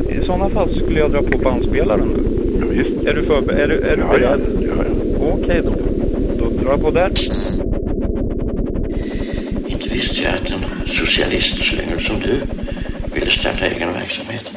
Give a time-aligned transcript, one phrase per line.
[0.00, 2.22] I sådana fall skulle jag dra på bandspelaren nu.
[2.60, 3.06] Ja, visst.
[3.06, 4.40] Är du, förber- är du, är du Ja, beredd?
[4.60, 5.26] ja, ja.
[5.32, 5.72] Okej då.
[6.38, 7.10] Då drar jag på där.
[9.68, 12.34] Inte visste jag att en socialistslyngel som du
[13.14, 14.50] ville starta egen verksamhet.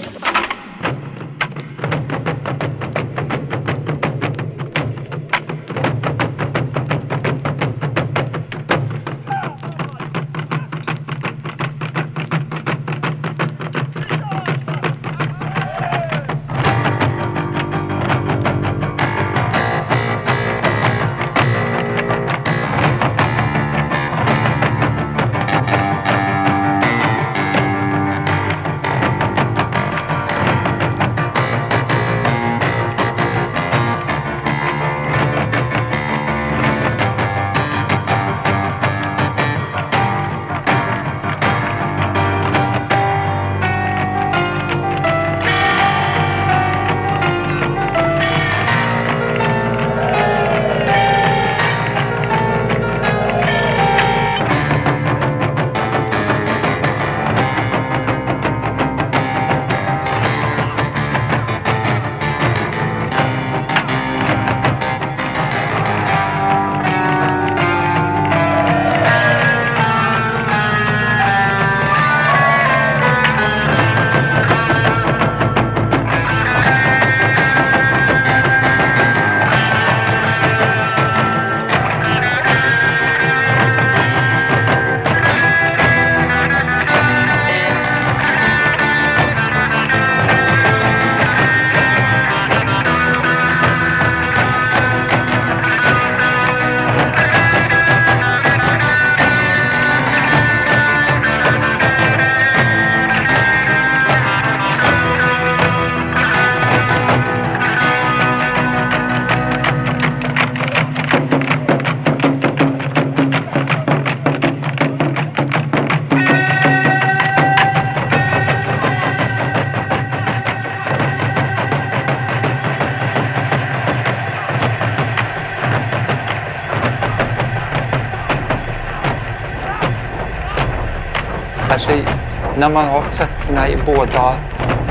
[132.58, 134.36] När man har fötterna i båda,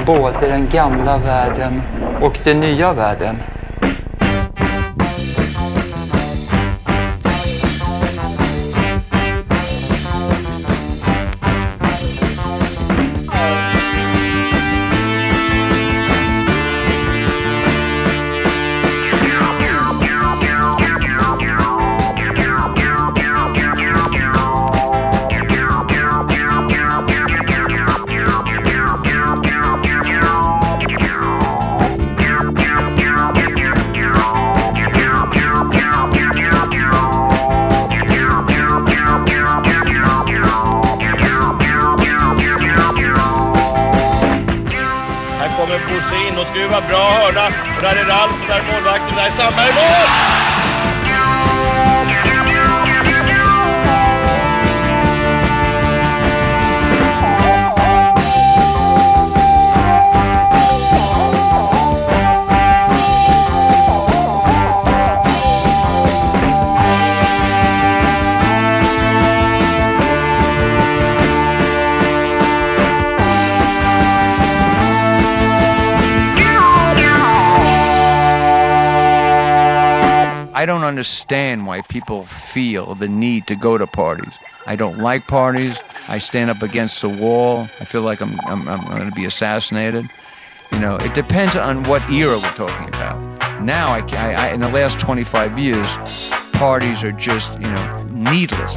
[0.07, 1.83] både den gamla världen
[2.21, 3.37] och den nya världen.
[47.87, 49.73] Där är Ralf, där är målvakten, där är Sandberg.
[49.73, 50.56] Mål!
[80.87, 84.33] Understand why people feel the need to go to parties.
[84.67, 85.77] I don't like parties.
[86.09, 87.69] I stand up against the wall.
[87.81, 90.09] I feel like I'm, I'm, I'm going to be assassinated.
[90.73, 93.63] You know, it depends on what era we're talking about.
[93.63, 95.87] Now, I, I, I, in the last 25 years,
[96.53, 98.75] parties are just, you know, needless.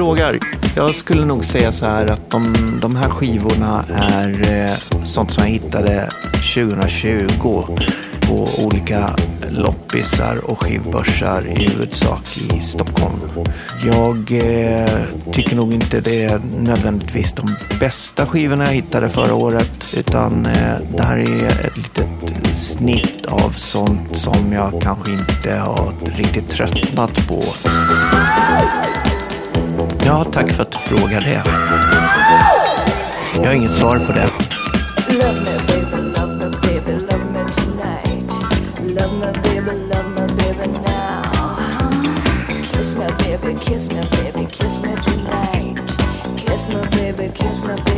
[0.00, 0.38] Frågar.
[0.76, 2.42] Jag skulle nog säga så här att de,
[2.80, 6.08] de här skivorna är eh, sånt som jag hittade
[6.54, 7.28] 2020
[8.20, 9.16] på olika
[9.50, 13.20] loppisar och skivbörsar i huvudsak i Stockholm.
[13.84, 15.02] Jag eh,
[15.32, 20.76] tycker nog inte det är nödvändigtvis de bästa skivorna jag hittade förra året utan eh,
[20.96, 27.28] det här är ett litet snitt av sånt som jag kanske inte har riktigt tröttnat
[27.28, 27.42] på.
[30.04, 31.42] Ja, tack för att du frågar det.
[33.34, 34.30] Jag har inget svar på det.
[43.60, 45.78] Kiss me, baby, kiss me tonight.
[46.36, 47.89] Kiss me, baby, kiss me,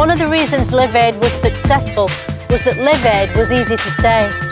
[0.00, 2.08] One of the reasons Live Aid was successful
[2.48, 4.49] was that Live Aid was easy to say.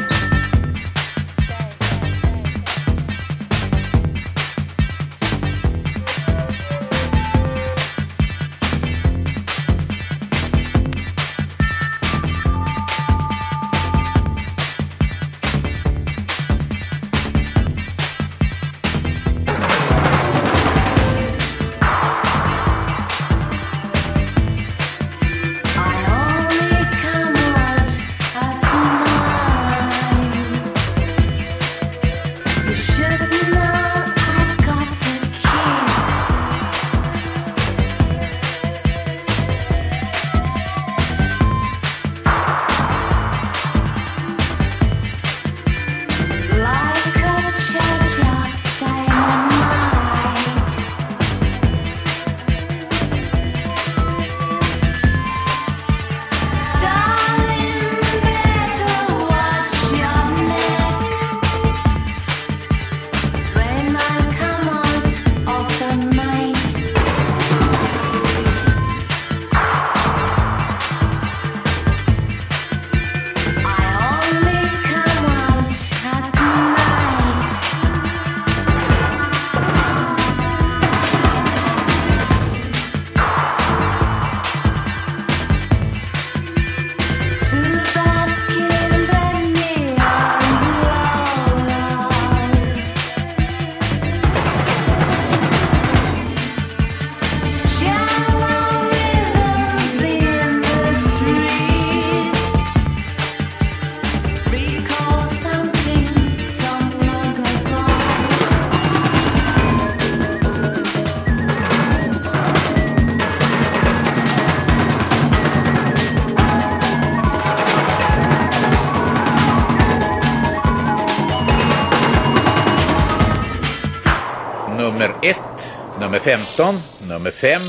[126.09, 126.75] Nummer 15,
[127.09, 127.63] nummer 5,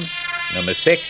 [0.56, 1.02] nummer 6,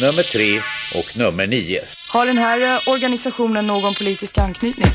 [0.00, 0.62] nummer 3
[0.94, 1.78] och nummer 9.
[2.12, 4.92] Har den här eh, organisationen någon politisk anknytning?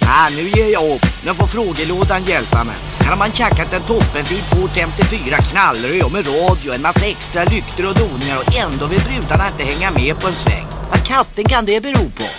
[0.00, 1.06] Ah, nu ger jag upp.
[1.24, 2.76] Nu får frågelådan hjälpa mig.
[2.98, 7.86] Här har man tjackat en toppenfin Ford 54 knallröd med radio, en massa extra lyktor
[7.86, 10.66] och doningar och ändå vill brudarna inte hänga med på en sväng.
[10.90, 12.35] Vad katten kan det bero på?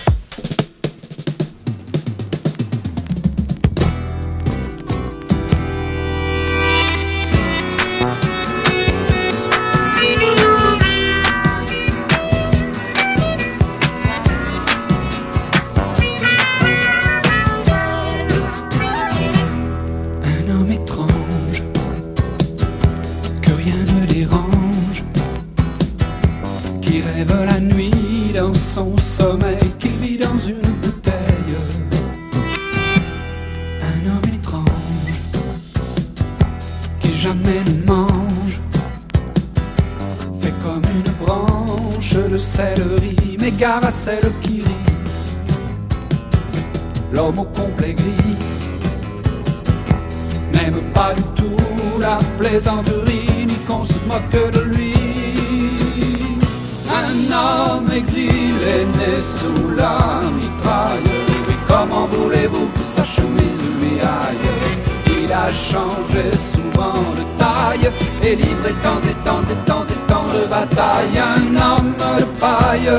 [68.28, 71.18] Taille et livré tant et tant et tant et tant de batailles.
[71.18, 72.90] Un homme de paille.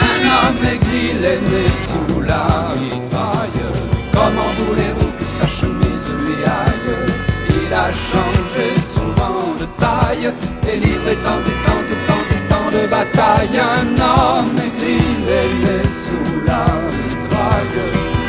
[0.00, 3.64] Un homme aigri est né sous la mitraille.
[4.12, 6.92] Comment voulez-vous que sa chemise lui aille?
[7.48, 10.32] Il a changé souvent de taille
[10.68, 11.71] et livré tant et tant
[13.02, 13.58] tant de batailles.
[13.58, 17.80] Un homme aigri est né sous la mitraille.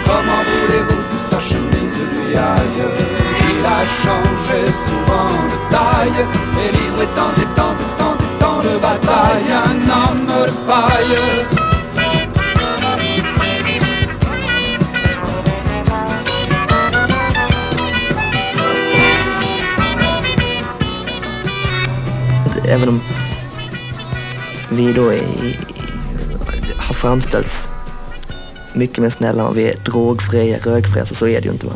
[0.05, 2.83] Comment voulez-vous que sa chemise lui aille?
[3.49, 6.21] Il a changé souvent de taille
[6.59, 9.51] et livré tant et tant et tant et tant de batailles.
[9.51, 11.17] Un homme de paille.
[22.85, 23.12] om
[24.75, 25.23] vi då är,
[26.77, 27.69] har framställts
[28.73, 31.65] mycket mer snälla och vi är drogfria, rökfria, så, så är det ju inte.
[31.65, 31.73] Va?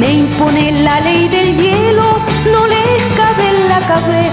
[0.00, 2.10] Me impone la ley del hielo,
[2.52, 2.84] no le
[3.16, 4.23] cabe en la cabeza.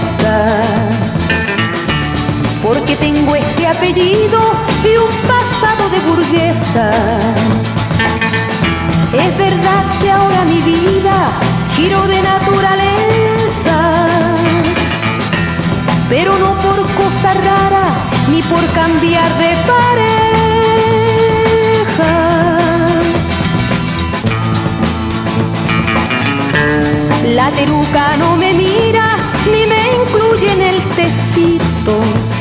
[2.72, 4.40] Porque tengo este apellido
[4.82, 6.90] y un pasado de burguesa.
[9.12, 11.32] Es verdad que ahora mi vida
[11.76, 13.76] giro de naturaleza.
[16.08, 17.84] Pero no por cosa rara
[18.30, 20.22] ni por cambiar de pareja.
[27.34, 29.18] La teruca no me mira
[29.52, 32.31] ni me incluye en el tecito.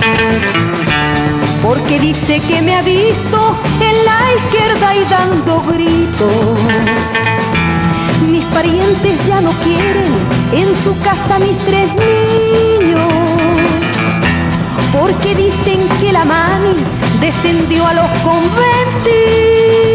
[1.62, 6.60] Porque dice que me ha visto en la izquierda y dando gritos.
[8.30, 10.12] Mis parientes ya no quieren
[10.54, 13.02] en su casa mis tres niños.
[14.92, 16.76] Porque dicen que la mami
[17.20, 19.91] descendió a los conventillos.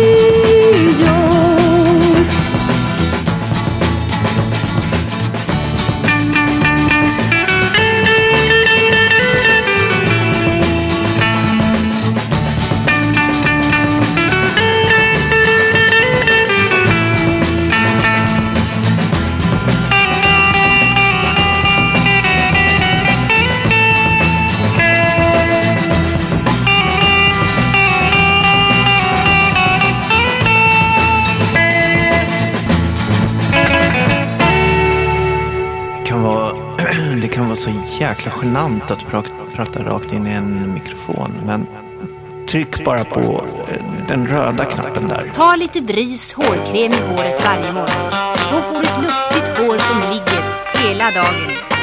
[38.01, 41.33] Jäkla genant att pra- prata rakt in i en mikrofon.
[41.47, 41.67] Men
[42.49, 45.31] tryck bara på eh, den röda knappen där.
[45.35, 48.11] Ta lite Bris hårkräm i håret varje morgon.
[48.51, 50.43] Då får du ett luftigt hår som ligger
[50.89, 51.76] hela dagen.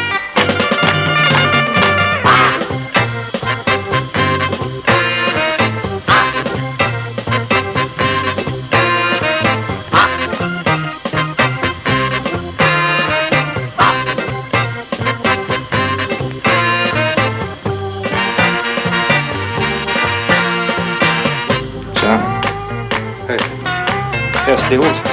[24.73, 25.07] Festlig ost.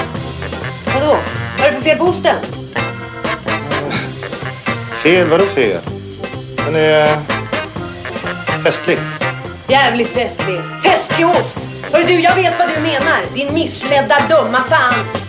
[0.94, 1.16] Vadå?
[1.58, 2.36] Vad är det för fel på osten?
[5.02, 5.28] Fel?
[5.28, 5.80] Vadå fel?
[6.56, 7.18] Den är
[8.64, 8.98] festlig.
[9.68, 10.60] Jävligt festlig.
[10.82, 11.58] Festlig ost!
[11.92, 13.18] Hörru du, jag vet vad du menar.
[13.34, 15.19] Din missledda dumma fan.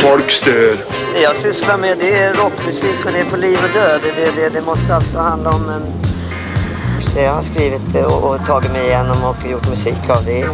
[0.00, 0.84] Folk stör.
[1.14, 4.00] Det jag sysslar med det är rockmusik och det är på liv och död.
[4.02, 5.82] Det, det, det, måste alltså handla om en,
[7.14, 10.24] det jag har skrivit och, och tagit mig igenom och gjort musik av.
[10.24, 10.48] Det är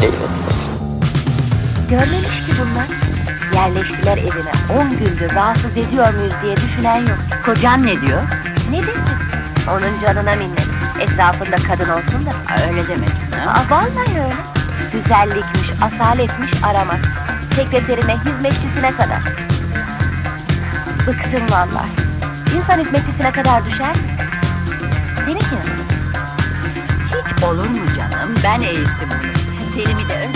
[0.00, 0.30] livet.
[0.46, 0.70] Alltså.
[1.90, 2.86] Görmemişti bunlar.
[3.54, 4.52] Yerleştiler evine.
[4.80, 7.18] 10 gündür rahatsız ediyor muyuz diye düşünen yok.
[7.44, 8.22] Kocan ne diyor?
[8.70, 9.20] Ne desin?
[9.70, 10.66] Onun canına minnet.
[11.00, 12.30] Etrafında kadın olsun da.
[12.68, 13.16] öyle demedim.
[13.48, 14.34] Aa, vallahi öyle.
[14.92, 17.00] Güzellikmiş, asaletmiş aramaz.
[17.54, 19.22] Sekreterine, hizmetçisine kadar.
[21.06, 21.90] Bıktım vallahi.
[22.56, 24.16] İnsan hizmetçisine kadar düşer mi?
[25.16, 25.80] Seninki nasıl?
[27.08, 28.34] Hiç olur mu canım?
[28.44, 29.30] Ben eğittim onu.
[29.74, 30.32] Selim'i de ön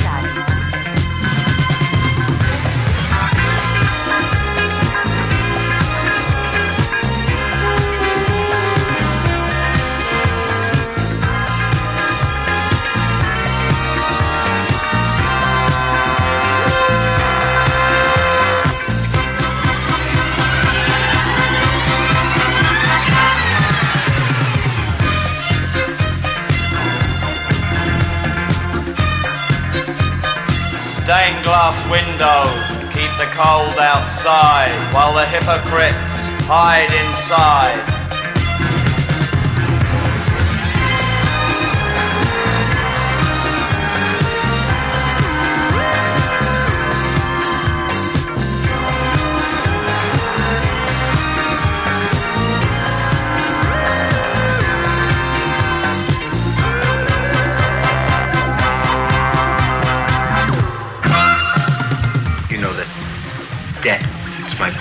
[31.15, 38.04] Stained glass windows keep the cold outside while the hypocrites hide inside.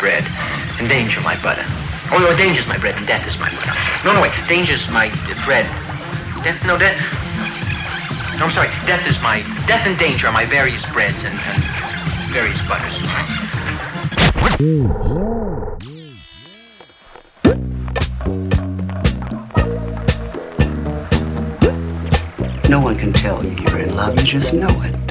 [0.03, 0.27] Bread
[0.79, 1.63] and danger my butter.
[2.11, 3.71] Oh no, danger's my bread and death is my butter.
[4.03, 4.33] No, no, wait.
[4.49, 5.63] Danger's my uh, bread.
[6.43, 6.99] Death, no, death.
[8.37, 8.67] No, I'm sorry.
[8.85, 11.63] Death is my death and danger are my various breads and, and
[12.33, 12.99] various butters.
[22.69, 25.02] No one can tell you you're in love, you just know it.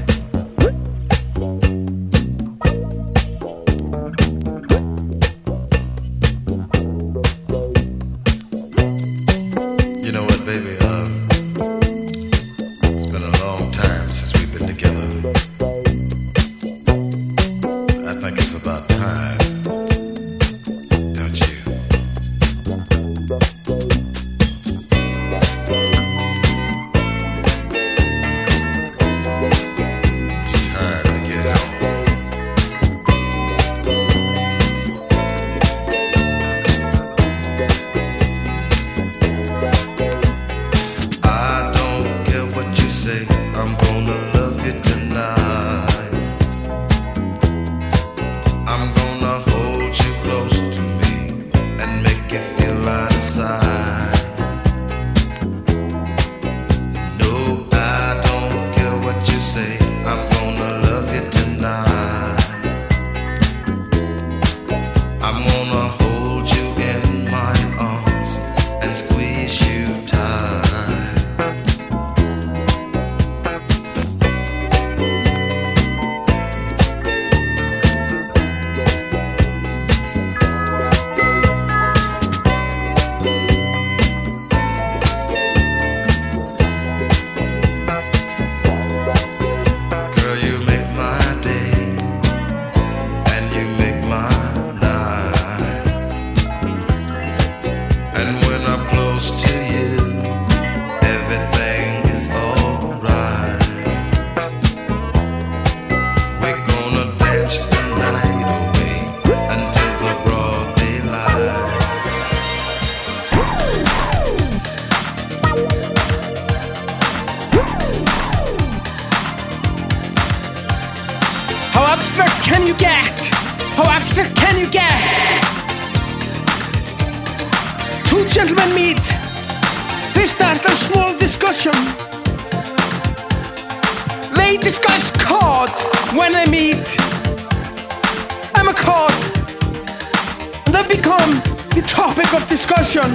[142.93, 143.15] Discussion.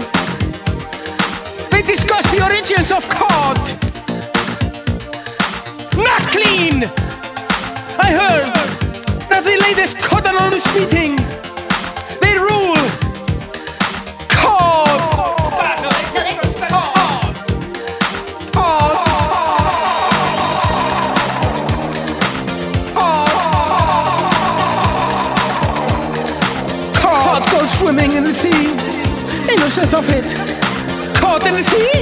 [1.70, 3.58] They discuss the origins of cod.
[5.96, 6.84] Not clean!
[8.00, 8.54] I heard
[9.30, 11.17] that the latest Cotonou meeting,
[29.98, 30.26] prophet
[31.16, 31.97] caught in the sea.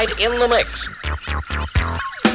[0.00, 0.88] Live in the mix.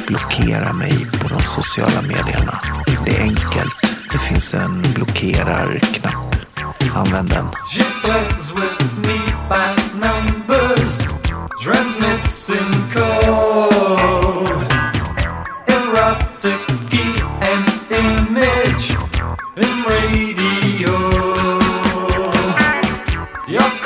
[0.06, 2.60] Blockera mig på de sociala medierna.
[3.04, 3.76] Det är enkelt.
[4.12, 6.36] Det finns en blockerar-knapp.
[6.94, 7.50] Använd den.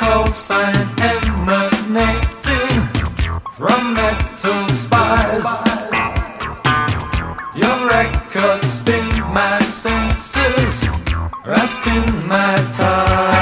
[0.01, 0.90] call sign
[11.85, 13.41] in my ties.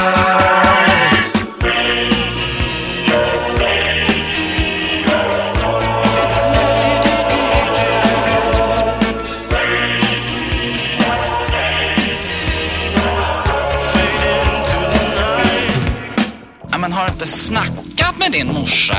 [16.71, 18.95] Ja, men har inte to med din morsa?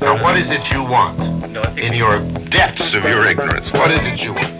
[0.00, 1.18] Now, what is it you want
[1.78, 2.18] in your
[2.50, 3.72] depths of your ignorance?
[3.72, 4.51] What is it you want?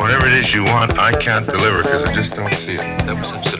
[0.00, 3.04] Whatever it is you want, I can't deliver because I just don't see it.
[3.04, 3.59] That was.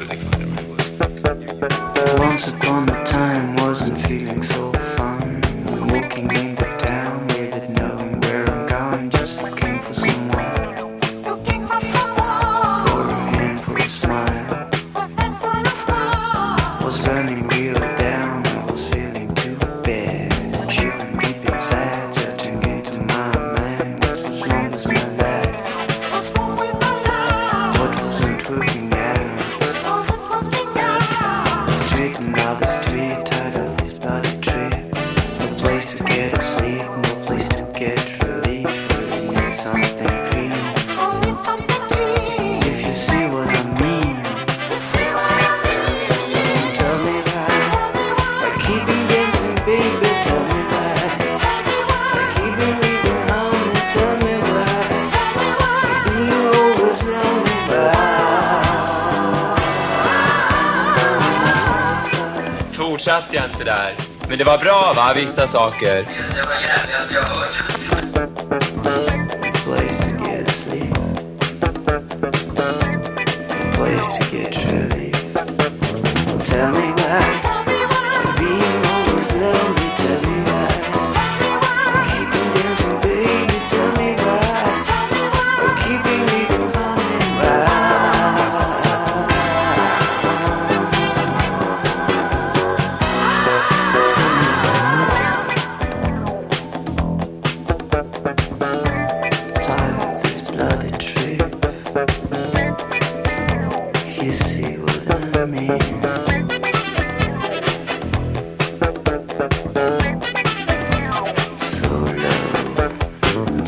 [64.30, 66.06] Men det var bra va, vissa saker.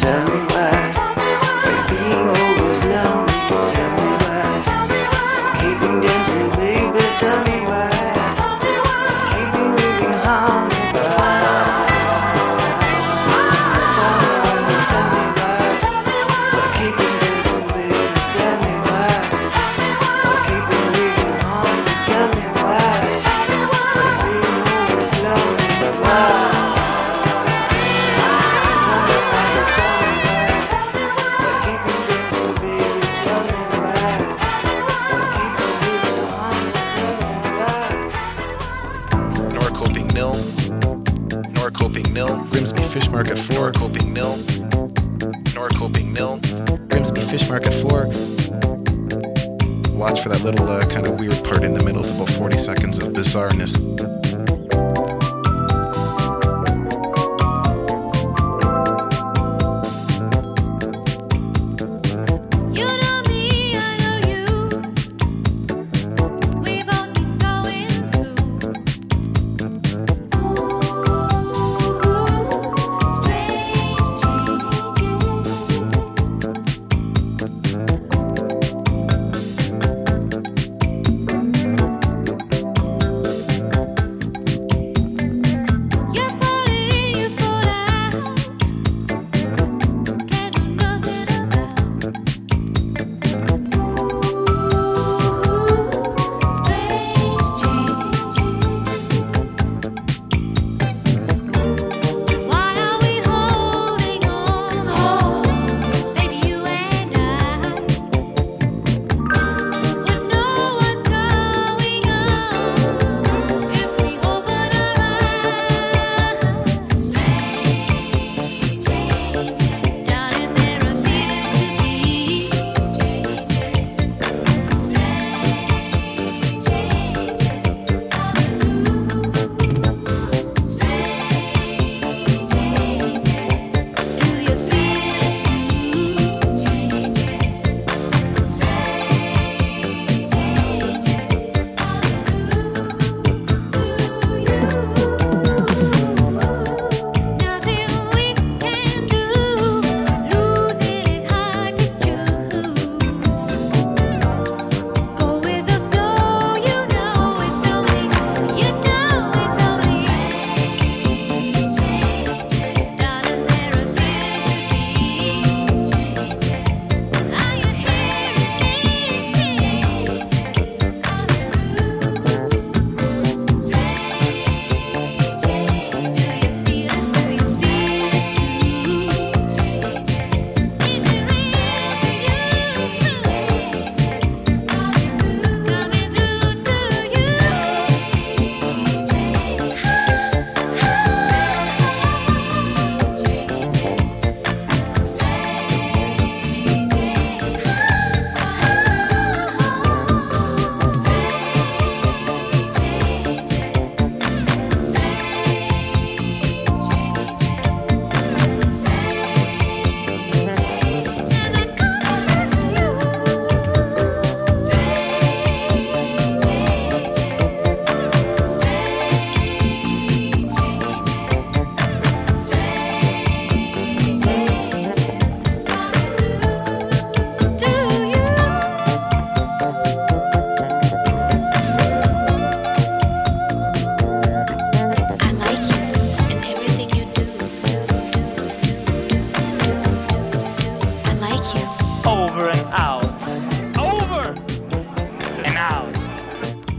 [0.02, 0.31] down.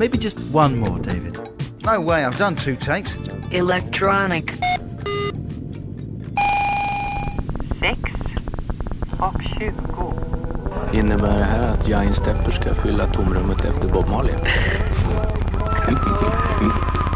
[0.04, 1.40] Maybe just one more, David.
[1.86, 3.18] No way, I've done two takes.
[3.52, 4.52] Electronic.
[7.80, 8.02] Sex
[9.20, 9.72] och 20.
[10.94, 14.36] Innebär det här att Giant Stepper ska fylla tomrummet efter Bob Marley?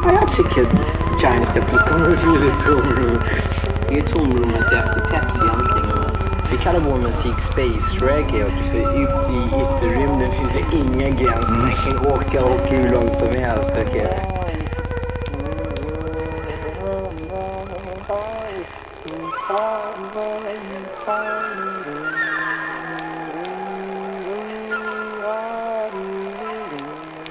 [0.04, 3.20] Ja, jag tycker att Giant Steppers kommer att fylla tomrum.
[3.90, 5.97] Det är tomrummet efter Pepsi egentligen.
[6.48, 6.52] Va?
[6.52, 11.58] Vi kallar vår musik Space Reggae och för ut i ytterrymden finns det inga gränser.
[11.58, 11.76] Man mm.
[11.76, 13.72] kan åka och hur långt som helst.
[13.88, 14.24] okej?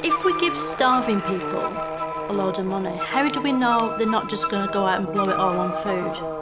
[0.02, 1.68] If we give starving people
[2.28, 4.98] a load of money, how do we know they're not just going to go out
[4.98, 6.35] and blow it all on food?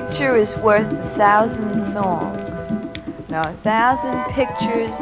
[0.00, 2.50] Picture is worth a thousand songs.
[3.30, 4.94] Now, a thousand pictures.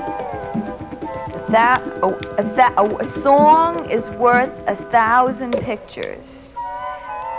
[1.49, 6.53] That a, a, tha- oh, oh, a, song is worth a thousand pictures,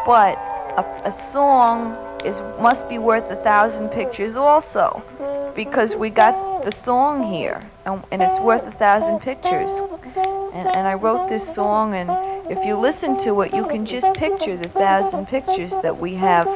[0.06, 0.36] but
[0.82, 1.96] a, a song
[2.26, 5.02] is must be worth a thousand pictures also,
[5.56, 9.72] because we got the song here, and, and it's worth a thousand pictures.
[10.54, 12.10] And, and I wrote this song, and
[12.52, 16.48] if you listen to it, you can just picture the thousand pictures that we have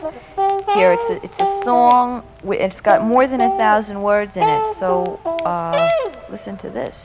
[0.73, 0.93] here.
[0.93, 2.23] It's a, it's a song.
[2.43, 4.75] It's got more than a thousand words in it.
[4.77, 6.95] So uh, listen to this.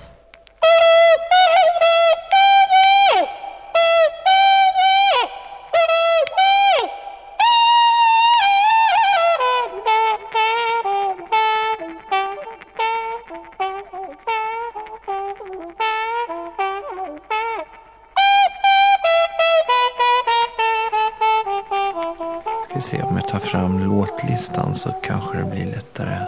[24.54, 26.18] Låtlistan så kanske det blir lättare.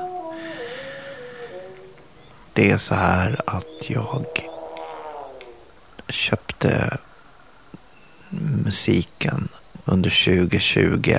[2.53, 4.27] Det är så här att jag
[6.09, 6.99] köpte
[8.65, 9.49] musiken
[9.85, 11.17] under 2020.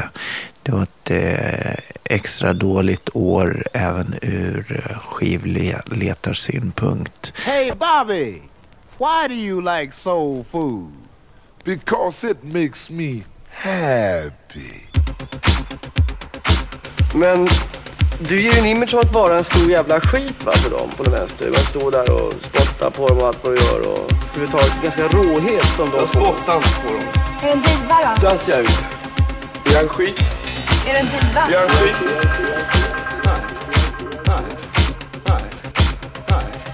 [0.64, 7.34] Det var ett eh, extra dåligt år även ur eh, skivletarsynpunkt.
[7.36, 8.42] Hey, Bobby,
[8.98, 10.92] why do you like soul food?
[11.64, 14.88] Because it makes me happy.
[17.18, 17.48] Men
[18.20, 20.90] du ger ju en image av att vara en stor jävla skit va, för dem
[20.98, 21.46] på det mesta.
[21.46, 25.08] Man står där och spottar på dem och allt vad du gör och överhuvudtaget ganska
[25.08, 27.04] råhet som de Jag spottar inte på dem.
[27.42, 28.20] Är det en diva då?
[28.22, 28.80] Så anser jag ut.
[29.66, 30.20] Är jag en skit?
[30.88, 31.42] Är det en diva?
[31.42, 31.96] Är jag en skit?
[36.30, 36.67] Oh,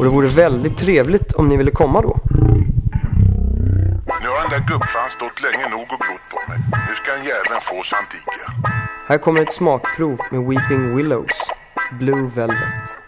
[0.00, 2.20] Och det vore väldigt trevligt om ni ville komma då.
[4.22, 6.58] Nu har den där gubbfan stått länge nog och glott på mig.
[6.88, 8.70] Nu ska en jäveln få Santika.
[9.06, 11.50] Här kommer ett smakprov med Weeping Willows,
[11.98, 12.99] Blue Velvet.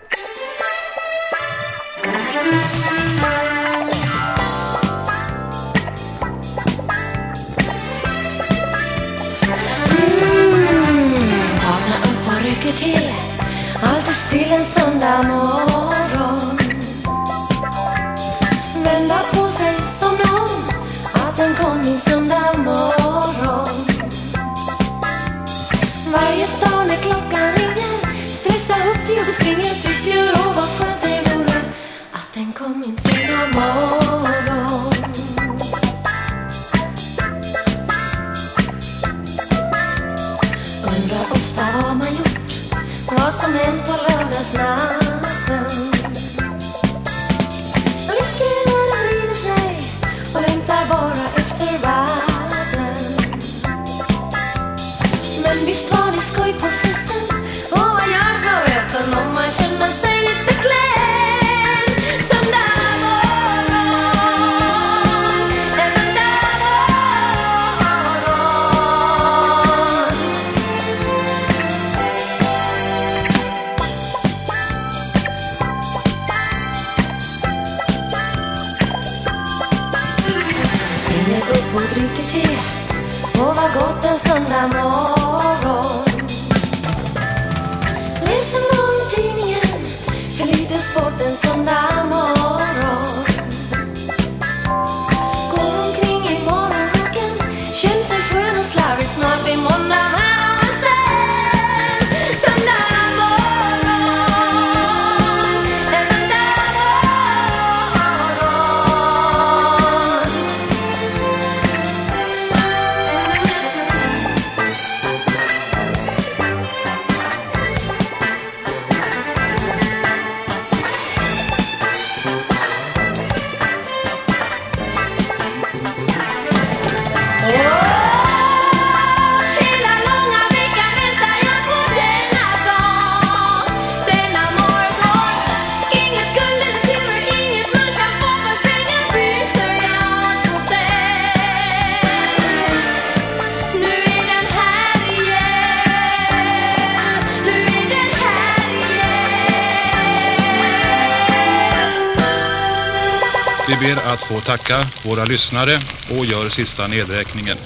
[153.73, 157.59] Vi ber att få tacka våra lyssnare och gör sista nedräkningen.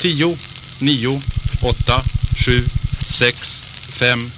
[0.00, 0.36] 10,
[0.78, 1.22] 9,
[1.62, 2.02] 8,
[2.44, 2.64] 7,
[3.18, 3.38] 6,
[3.98, 4.30] 5,